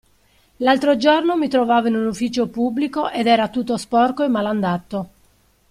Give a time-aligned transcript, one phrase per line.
[0.57, 5.09] L'altro giorno mi trovavo in un ufficio pubblico ed era tutto sporco e malandato.